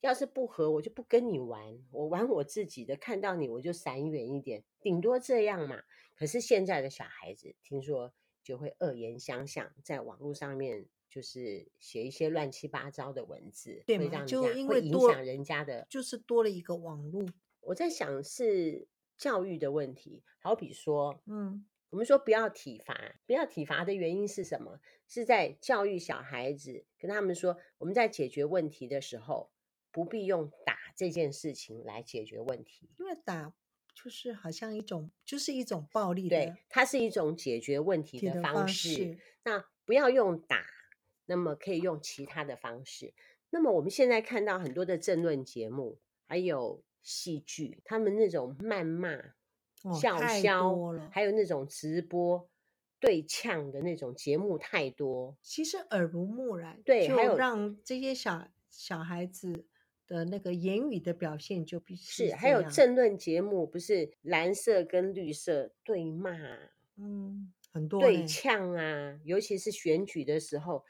[0.00, 2.96] 要是不和，我就不跟你玩，我玩我自己的。
[2.96, 5.82] 看到你，我就闪远一点，顶多这样嘛。
[6.14, 17.24] 可是现在的小孩子，听说就会恶言相向，在网络上面就是写一些乱七八糟的文字，对会让人家就因为会影响人家的，就是多了一个网络。
[17.60, 24.78] 我在想是。”教育的问题，好比说，嗯，我们说不要体罚，不要体罚的原因是什么？
[25.08, 29.50] 是在教育小孩子，跟他们说，我们在解决问题的时候，
[29.90, 33.54] 不必用打这件事情来解决问题，因为打
[33.94, 38.52] 就是好像一种，就是一种暴力的，对，它是一种解决问题的方式。
[38.52, 39.18] 方式。
[39.44, 40.66] 那不要用打，
[41.24, 43.14] 那么可以用其他的方式。
[43.48, 46.82] 那么我们现在看到很多的政论节目，还有。
[47.06, 49.16] 戏剧，他们那种谩骂、
[50.00, 50.74] 叫嚣，
[51.12, 52.50] 还有那种直播
[52.98, 56.82] 对呛的那种节目太多，其实耳濡目染。
[56.84, 59.66] 对，还有让这些小小孩子
[60.08, 66.32] 的那个言语的表现就必须是，还有政论节目，不是蓝色跟绿色对骂，
[66.96, 70.84] 嗯，很多对呛啊，尤其是选举的时候，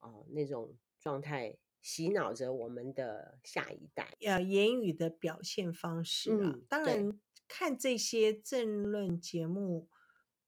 [0.00, 1.56] 哦，那种状态。
[1.84, 6.52] 洗脑着我们的下一代，呃，言语的表现方式啊。
[6.54, 9.86] 嗯、当然，看这些政论节目，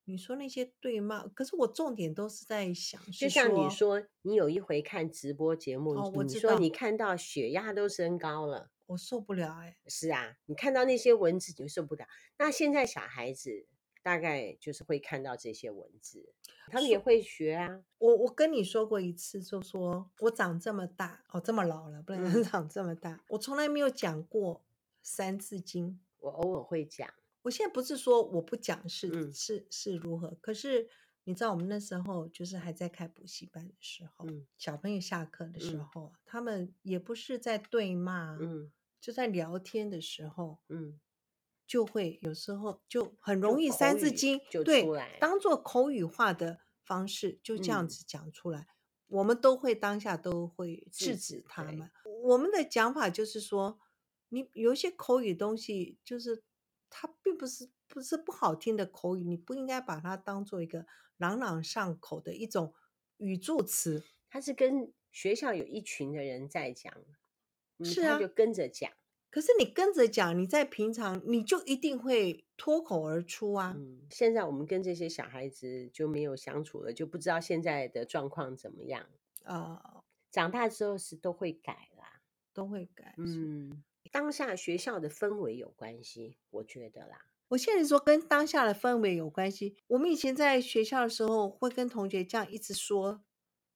[0.06, 9.76] 你说那些对骂，可是我重点都是在想是，就像你说，你有一回看直播节目，哦、你说你看到血压都升高了，我受不了哎、欸。
[9.86, 12.06] 是啊，你看到那些文字你就受不了。
[12.38, 13.66] 那现在小孩子。
[14.06, 16.32] 大概就是会看到这些文字，
[16.68, 17.82] 他们也会学啊。
[17.98, 23.14] 我我跟你说过一次，就说我长这么大，哦，这么老了，不能长这么大。
[23.14, 24.58] 嗯、我从来没有讲过
[25.02, 25.90] 《三字经》，
[26.20, 27.12] 我偶尔会讲。
[27.42, 30.88] 我现在不是说我不讲是、嗯、是是如何，可是
[31.24, 41.00] 你知道，我们那时候就是还在开补习班的时候，嗯、小朋友下课的时候，嗯、他们也不是在对骂，嗯，就在聊天的时候，嗯。
[41.66, 48.66] 就会有时候就很容易三字经就对出来当做口语化的方式就这样子讲出来，嗯、
[49.08, 51.90] 我们都会当下都会制止他们。
[52.22, 53.80] 我们的讲法就是说，
[54.28, 56.44] 你有些口语东西，就是
[56.88, 62.72] 它并不是不是不好听的口语，你不应该把它当做一个朗朗上口的一种
[63.16, 64.04] 语助词。
[64.28, 66.92] 它是跟学校有一群的人在讲，
[67.82, 68.92] 是啊，他就跟着讲。
[69.30, 73.74] 可是你跟着讲，你在平常你就一定会脱口而出啊。
[73.76, 79.06] 嗯，现在我们跟这些小孩子就没有相处了，就不知道现在的状况怎么样
[79.44, 79.82] 啊。
[79.84, 82.22] 呃，长大之后是都会改啦，
[82.54, 83.14] 都会改。
[83.18, 87.26] 嗯，当下学校的氛围有关系，我觉得啦。
[87.48, 89.76] 我现在说跟当下的氛围有关系。
[89.86, 93.14] 我们以前在学校的时候，会跟同学这样一直说《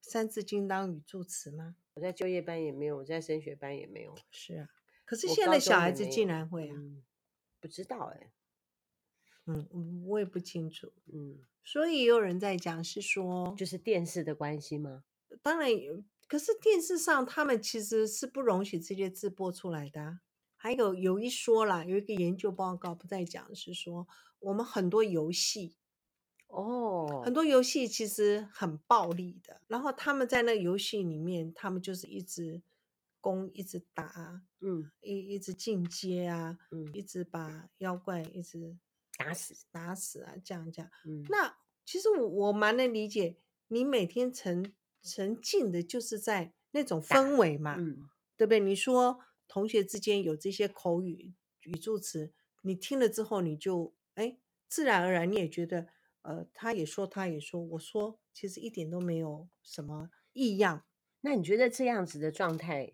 [0.01, 1.75] 三字经》当语助词吗？
[1.93, 4.15] 我在就业班也没有，我在升学班也没有。
[4.31, 4.67] 是啊。
[5.11, 6.75] 可是现在小孩子竟然会啊？
[6.77, 7.03] 嗯、
[7.59, 8.31] 不知道哎、欸，
[9.45, 15.03] 嗯，我也不清楚，嗯，所以也有人在讲是说，就是电视的关系吗？
[15.41, 20.21] 当然有，可是电视上他们其实是不容许这些字播出来的、啊。
[20.55, 24.07] 还有有一说啦，有一个研究报告不在讲是说，
[24.39, 25.75] 我们很多游戏
[26.47, 32.61] 哦，很多游戏其实很暴力的，然后他们在那个游戏里面，他们就是一直。
[33.21, 38.77] 攻一直打，嗯，一一直进阶啊，嗯，一直把妖怪一直
[39.17, 40.91] 打死打死啊，这样这样。
[41.05, 41.55] 嗯，那
[41.85, 48.59] 其实我我蛮能理解，你每天沉沉浸的就是在那种氛围嘛，嗯，对不对？
[48.59, 55.87] 你说同学之间有这些口语语助词，你听了之后，你就哎，自然而然你也觉得，
[56.23, 60.85] 呃，他也说，他也说，我说，其实一点都没有什么异样。
[61.21, 62.93] 那你觉得这样子的状态？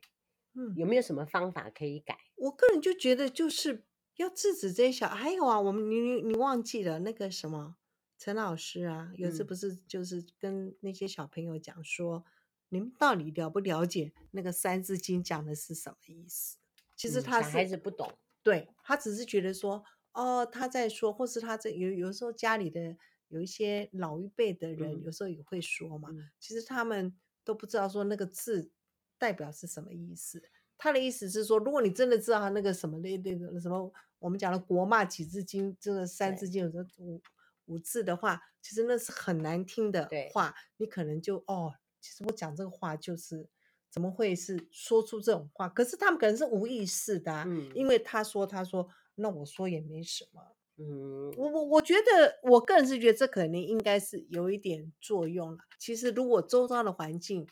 [0.60, 2.18] 嗯，有没有什么方法可以改？
[2.36, 7.76] 我个人就觉得就是要制止这些小，还有啊，我们你你你忘记了那个什么
[8.18, 12.32] 陈老师啊，有次不是就是跟那些小朋友讲说，嗯、
[12.70, 16.58] 你们到底了不了解那个《三字经》讲的是什么意思？
[16.96, 28.72] 其实他是、嗯、小孩子不懂，对，他只是觉得说，哦，他在说，或是他在有有时候家里的有一些老一辈的人，有时候也会说嘛，嗯、其实他们都不知道说那个字。
[29.18, 30.42] 代表是什么意思？
[30.80, 37.20] 他的意思是说，如果你真的知道他那个什么那那个什么，我们讲的国骂几字经，这个三字经有个五
[37.66, 43.50] 五字的话，其实那是很难听的话，你可能就哦，其实我讲这个话就是
[43.90, 45.68] 怎么会是说出这种话？
[45.68, 50.44] 可是他们可能是无意识的啊，嗯，因为他说他说，那我说也没什么，
[50.78, 55.58] 嗯，我我我觉得我个人是觉得这可能应该是有一点作用了。
[55.80, 57.48] 其实如果周遭的环境。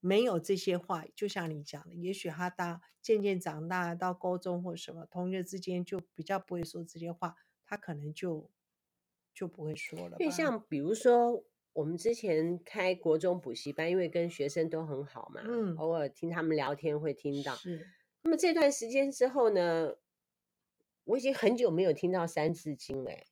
[0.00, 8.50] 没有这些话，就像你讲的，也许他到渐渐长大，到高中或什么，同学之间就比较不会说这些话，他可能就
[9.34, 10.16] 就不会说了。
[10.18, 17.54] 因为像比如说，我们之前开国中补习班，因为跟学生都很好嘛，嗯，偶尔听他们聊天会听到。
[17.54, 17.86] 是。
[18.22, 19.94] 那么这段时间之后呢，
[21.04, 23.24] 我已经很久没有听到《三字经》了，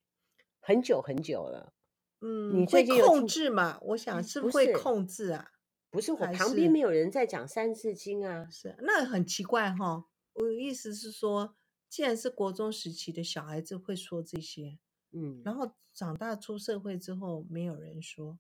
[0.61, 1.73] 很久很久了。
[2.21, 3.79] 嗯，你最近控制嘛？
[3.83, 5.53] 我想是不是会控制啊？
[5.91, 10.05] 不是，我旁边没有人在讲《三字经》啊，是那很奇怪哈、哦。
[10.35, 11.57] 我的意思是说，
[11.89, 14.79] 既然是国中时期的小孩子会说这些，
[15.13, 18.39] 嗯，然后长大出社会之后没有人说，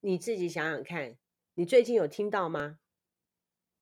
[0.00, 1.16] 你自己想想看，
[1.54, 2.78] 你最近有听到吗？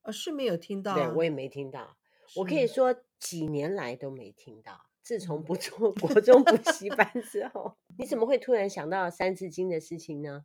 [0.03, 1.97] 啊，是没有听到、啊，对，我也没听到。
[2.37, 4.87] 我可以说几年来都没听到。
[5.03, 10.45] 自从不做国中补 习 班之后， 你怎么会突然想到《三字经》的事情呢？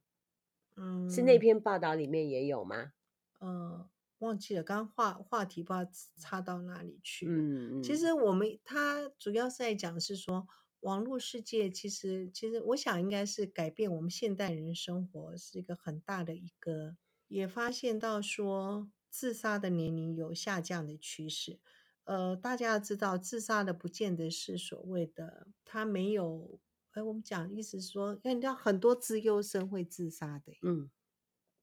[0.77, 2.91] 嗯，是那篇报道里面也有吗？
[3.39, 3.87] 嗯，
[4.19, 7.27] 忘记了，刚刚话话题不知道插到哪里去。
[7.29, 10.47] 嗯，其实我们他主要是在讲是说，
[10.81, 16.97] 网络世界其实其实我想应该是改变我们现代人生活是一个很大的一个，
[17.27, 21.59] 也发现到说自杀的年龄有下降的趋势。
[22.03, 26.59] 呃，大家要知道，自杀的不见得是所谓的他没有。
[26.95, 30.53] 哎，我们讲意思是说，因为你知道很多资优生会自杀的。
[30.61, 30.89] 嗯，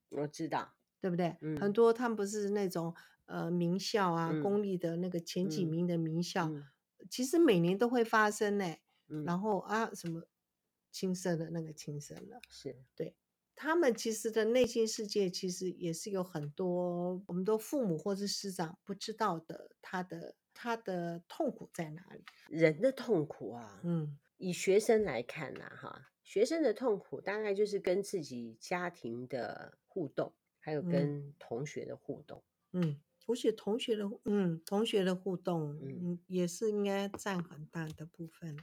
[0.09, 1.35] 我知道，对不对？
[1.41, 2.93] 嗯，很多他们不是那种
[3.25, 6.63] 呃名校啊，嗯，公立的那个前几名的名校，嗯，
[7.09, 8.75] 其实每年都会发生呢。
[9.07, 10.23] 嗯，然后啊，什么
[10.91, 13.15] 轻生的那个轻生了，是对
[13.55, 22.23] 他们其实的内心世界，其实也是有很多我们的父母或是师长不知道的，他的他的痛苦在哪里？
[22.49, 24.19] 人的痛苦啊，嗯。
[24.43, 32.43] 以学生来看呐，哈，学生的痛苦大概就是跟自己家庭的互动，还有跟同学的互动。
[32.73, 38.57] 嗯，我觉得同学的，嗯，同学的互动，嗯，嗯，也是应该占很大的部分。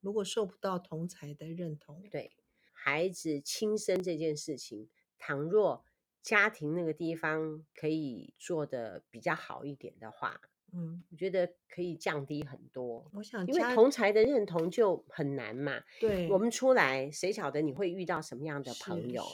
[0.00, 2.32] 如果受不到同才的认同，对
[2.72, 5.84] 孩子轻生这件事情，倘若
[6.22, 10.40] 家庭那个地方可以做得比较好一点的话，
[10.72, 13.10] 嗯，我觉得可以降低很多。
[13.14, 15.80] 我想，因为同才的认同就很难嘛。
[16.00, 19.24] 对，我们出来，谁晓得你会遇到什么样的朋友？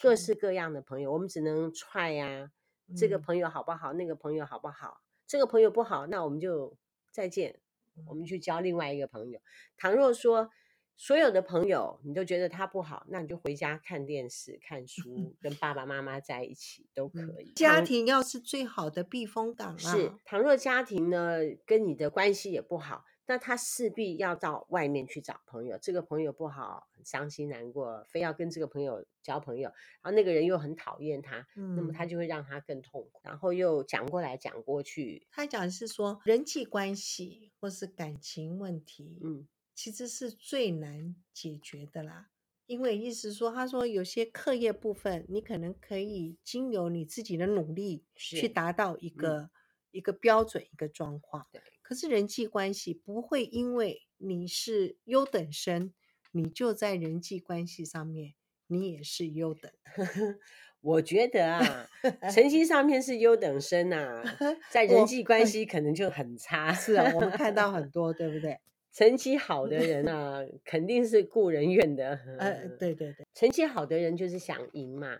[0.00, 2.50] 各式各样的朋友，我们只能踹呀、啊。
[2.94, 3.92] 这个朋友好不好？
[3.94, 5.00] 嗯、那个朋友好不好？
[5.26, 6.76] 这个朋友不好，那我们就
[7.10, 7.60] 再见。
[8.06, 9.40] 我们去交另外一个朋友。
[9.76, 10.50] 倘若说
[10.96, 17.48] 所有的朋友你都觉得他不好，那你就回家看电视、看书，跟爸爸妈妈在一起都可以。
[17.48, 19.78] 嗯、家庭要是最好的避风港啊。
[19.78, 23.04] 是，倘若家庭呢跟你的关系也不好。
[23.24, 29.70] 那他势必要到外面去找朋友，这个朋友不好，很伤心难过，非要跟这个朋友交朋友，
[30.02, 35.26] 然后那个人又很讨厌他，嗯，那么他就会让他更痛苦，然后又讲过来讲过去。
[35.30, 42.28] 他讲的是说人际关系或是感情问题，嗯，其实是最难解决的啦，
[42.66, 49.50] 因为意思说，他说有些课业部分，你可能可以经由你自己的努力去达到一个、嗯、
[49.90, 51.60] 一个标准一个状况，对。
[51.82, 55.92] 可是人际关系不会因为你是优等生，
[56.30, 58.34] 你就在人际关系上面
[58.66, 59.70] 你也是优等。
[60.80, 61.88] 我觉得啊，
[62.32, 64.22] 成绩上面是优等生啊，
[64.70, 66.72] 在人际关系可能就很差。
[66.72, 68.58] 是啊，我们看到很 多，对不对？
[68.92, 72.18] 成绩好的人啊，肯定是顾人怨的。
[72.38, 75.18] 呃，对对对，成绩好的人就是想赢嘛，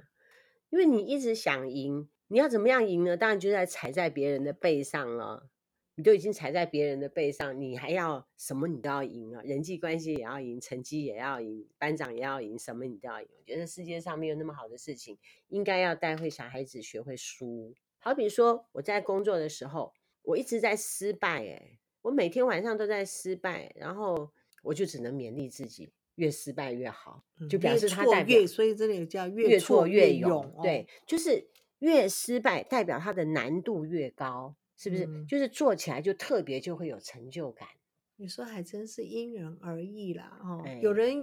[0.70, 3.16] 因为你一直想赢，你要怎么样赢呢？
[3.16, 5.48] 当然就在踩在别人的背上了。
[5.94, 8.66] 你都已经踩在别人的背上，你还要什么？
[8.66, 9.42] 你都要赢了！
[9.42, 13.28] 人际关系也要赢，成绩也要赢，班长也要赢，什么你都要赢。
[13.36, 15.18] 我觉得世界上没有那么好的事情，
[15.48, 17.74] 应该要带会小孩子学会输。
[17.98, 19.92] 好比说我在工作的时候，
[20.22, 24.30] 我一直在失败，哎，我每天晚上都在失败，然后
[24.62, 30.54] 我就只能勉励自己，越失败越好，就表示他代表，越，所以这里叫越挫越勇。
[30.62, 31.48] 对，就是
[31.78, 34.54] 越失败代表它的难度越高。
[34.74, 37.68] 是不是、嗯、就是做起来就特别就会有成就感？
[38.16, 41.22] 你说还真是因人而异啦，哦，哎、有人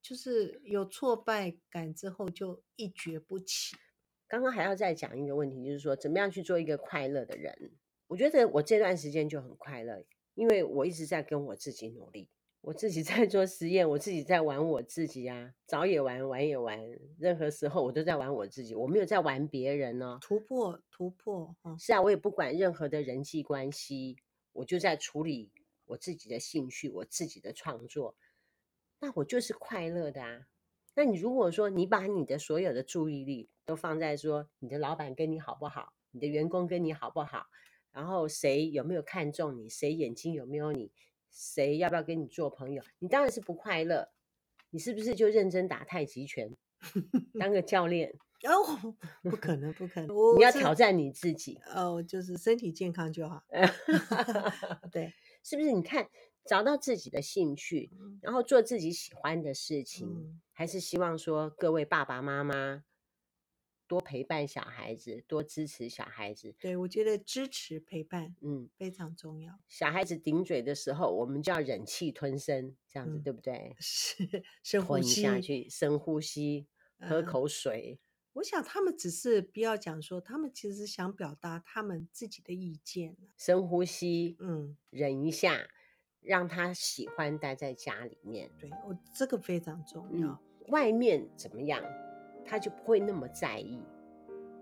[0.00, 3.74] 就是有挫败感之后就一蹶不起。
[4.28, 7.72] 刚刚还要再讲一个问题，就是说怎么样去做一个快乐的人？
[8.06, 10.04] 我觉得我这段时间就很快乐，
[10.34, 12.28] 因为我一直在跟我自己努力。
[12.62, 16.78] 我自己在做实验，我自己在玩我自己啊，早也玩，晚也玩，
[17.18, 20.18] 任何时候我都在玩我自己，我没有在玩别人哦。
[20.20, 24.18] 突破，突破，嗯，是啊，我也不管任何的人际关系，
[24.52, 25.50] 我就在处理
[25.86, 28.14] 我自己的兴趣，我自己的创作，
[28.98, 30.46] 那我就是快乐的啊。
[30.94, 37.46] 那你如果说你把你的所有的注意力都放在说你的老板跟你好不好，你的员工跟你好不好，
[37.92, 40.90] 然后谁有没有看中你，谁眼睛有没有你？
[41.30, 42.82] 谁要不要跟你做朋友？
[42.98, 44.10] 你当然是不快乐。
[44.72, 46.56] 你是不是就认真打太极拳，
[47.40, 48.14] 当个教练？
[48.48, 48.94] 哦，
[49.28, 50.08] 不可能，不可能！
[50.38, 51.58] 你要挑战你自己。
[51.74, 53.42] 哦，就是身体健康就好。
[54.92, 55.12] 对，
[55.42, 55.72] 是不是？
[55.72, 56.08] 你看，
[56.46, 57.90] 找到自己的兴趣，
[58.22, 62.84] 然后做自己喜欢的事情，嗯、还是希望说各位爸爸妈妈。
[63.90, 66.54] 多陪伴小孩子，多支持小孩子。
[66.60, 69.58] 对，我觉得支持陪伴，嗯，非常重要。
[69.66, 73.74] 小孩子顶嘴的时候，我们就要忍气吞声，这样子、嗯、对不对？
[73.80, 76.68] 是，深呼吸下去，深呼吸，
[77.00, 78.06] 喝口水、嗯。
[78.34, 83.16] 我想他们只是不要讲说，他们其实想表达他们自己的意见。
[83.36, 85.66] 深呼吸，嗯，忍一下，
[86.20, 88.48] 让他喜欢待在家里面。
[88.56, 90.28] 对，我这个非常重要。
[90.28, 90.38] 嗯、
[90.68, 91.82] 外面怎么样？
[92.44, 93.80] 他就不会那么在意，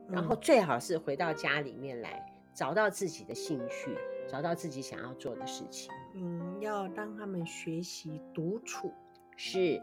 [0.08, 3.96] 然后最好是回到家里面来，嗯、找到自己的兴趣，
[4.28, 5.90] 找到自己想要做的事情。
[6.14, 8.90] 嗯，要让他们学习独处。
[9.36, 9.80] 是，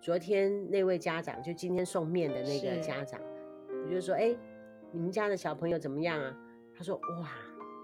[0.00, 3.20] 昨天那位家长，就今天送面的那个家长，
[3.84, 4.36] 我就说：“哎，
[4.92, 6.36] 你们家的小朋友怎么样啊？”
[6.76, 7.30] 他说：“哇，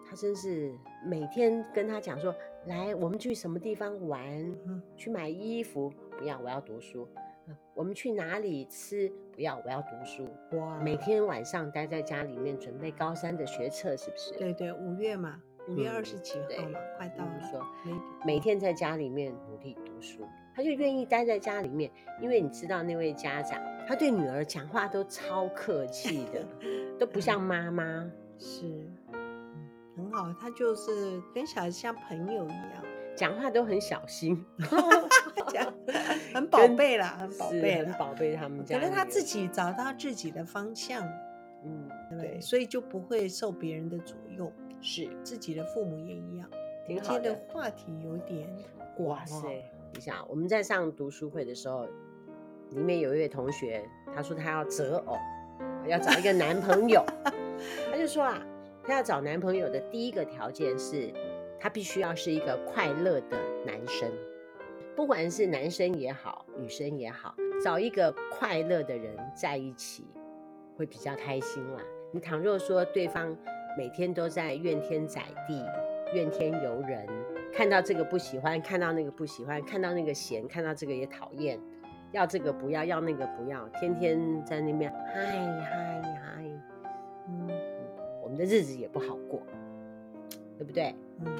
[0.08, 0.72] 他真是
[1.04, 2.34] 每天跟他讲说，
[2.66, 4.24] 来，我们去什么地方玩，
[4.66, 7.08] 嗯、去买衣服，不要，我要读书。”
[7.74, 9.10] 我们去哪里吃？
[9.32, 10.28] 不要，我要读书。
[10.56, 10.78] 哇！
[10.80, 14.32] 每天晚上待在家里面准备高三的学测，是不是？
[14.38, 17.40] 对对，五月嘛，五月二十几号嘛，快到了。
[17.50, 17.64] 说
[18.26, 21.90] 每天在家里面努力读书，他就愿意待在家里面，
[22.20, 26.44] 因为你知道那位家长，他对女儿讲话都超客气的，
[26.98, 28.10] 都不像 妈妈。
[28.38, 28.90] 是，
[29.96, 32.84] 很好，他就是跟小孩像朋友一样。
[33.18, 34.44] 讲话都很小心
[36.32, 38.78] 很宝贝啦，很宝贝，很宝贝他们家。
[38.78, 41.02] 可能他自己找到自己的方向，
[41.64, 42.40] 嗯，对对？
[42.40, 44.52] 所以就不会受别人的左右。
[44.80, 46.48] 是，自己的父母也一样。
[46.86, 48.48] 今天的话题有点
[48.96, 49.48] 广，哇塞！
[49.94, 51.86] 你想，我们在上读书会的时候，
[52.70, 55.16] 里面有一位同学，他说他要择偶，
[55.88, 57.04] 要找一个男朋友。
[57.90, 58.40] 他就说啊，
[58.84, 61.12] 他要找男朋友的第一个条件是，
[61.58, 63.36] 他必须要是一个快乐的
[63.66, 64.10] 男生。
[64.94, 70.04] 不管是男生也好，女生也好，找一个快乐的人在一起，
[70.76, 71.80] 会比较开心啦。
[72.12, 73.36] 你倘若说对方
[73.76, 75.64] 每天都在怨天载地、
[76.14, 77.06] 怨天尤人，
[77.52, 81.60] 看到这个不喜欢，看到那个不喜欢，看到那个嫌，看到这个也讨厌，
[82.10, 85.26] 要这个不要，要那个不要，天天在那边嗨
[85.60, 86.44] 嗨嗨，
[87.28, 87.48] 嗯，
[88.20, 89.42] 我们的日子也不好过，
[90.56, 90.92] 对不对？
[91.24, 91.36] 嗯。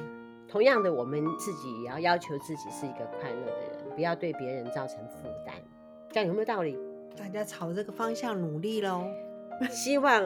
[0.47, 5.53] 同样的，我们自己也要要求自己是一个快乐的人，不要对别人造成负担，
[6.09, 6.77] 这样有没有道理？
[7.15, 9.05] 大家朝这个方向努力喽。
[9.69, 10.23] 希望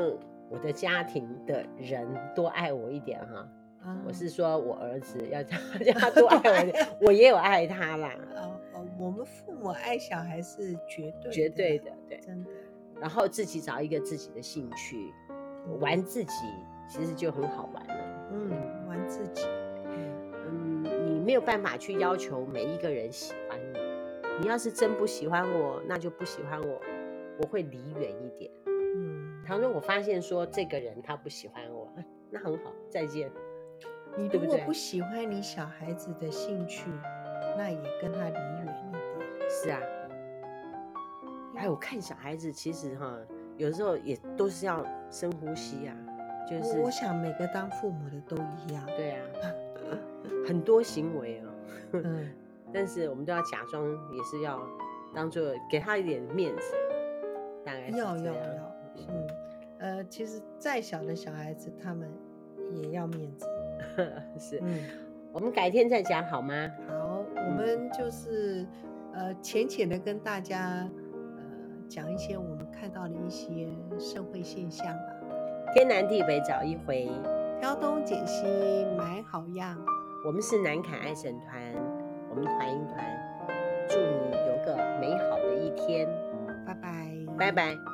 [0.49, 3.47] 我的家庭的人多爱我一点哈。
[3.85, 5.57] 嗯、我是说我儿子要叫
[5.99, 8.15] 他多爱我一点， 我也有爱他啦。
[8.37, 12.49] 哦哦，我们父母爱小孩是绝对绝对的，对，真的。
[13.01, 15.13] 然后自己找一个自己的兴趣，
[15.81, 16.31] 玩自己，
[16.87, 18.29] 其实就很好玩了。
[18.31, 19.45] 嗯，玩自己。
[20.45, 23.79] 嗯，你没有办法去要求每一个人喜欢你。
[24.41, 26.81] 你要是真不喜欢我，那就不喜欢我，
[27.39, 28.51] 我会离远一点。
[28.65, 31.87] 嗯，倘若我发现说这个人他不喜欢我，
[32.31, 33.31] 那很好，再见。
[34.17, 36.89] 你如果不喜欢你小孩子的兴趣，
[37.57, 39.03] 那也跟他离远一点。
[39.49, 39.79] 是啊。
[41.55, 43.15] 哎，我看小孩子其实哈，
[43.57, 45.95] 有时候也都是要深呼吸啊。
[46.49, 48.85] 就是我想每个当父母的都一样。
[48.85, 49.19] 对啊。
[50.47, 51.45] 很多行为啊，
[51.93, 52.29] 嗯，
[52.73, 54.61] 但是我们都要假装，也是要
[55.13, 56.73] 当做给他一点面子，
[57.63, 58.23] 大概是这样。
[58.23, 58.75] 要要要，
[59.07, 59.27] 嗯，
[59.79, 62.11] 呃，其实再小的小孩子，他们
[62.73, 63.47] 也要面子，
[64.37, 64.79] 是，嗯，
[65.31, 66.69] 我们改天再讲好吗？
[66.89, 68.65] 好，我们就是
[69.13, 70.89] 呃浅浅的跟大家
[71.37, 71.43] 呃
[71.87, 75.12] 讲一些我们看到的一些社会现象吧。
[75.73, 77.09] 天南地北找一回，
[77.59, 78.45] 挑东拣西
[78.95, 79.75] 买好样。
[80.23, 81.59] 我们是南坎爱神团，
[82.29, 83.03] 我们团一团，
[83.89, 86.07] 祝你有个美好的一天，
[86.63, 87.09] 拜拜，
[87.39, 87.92] 拜拜。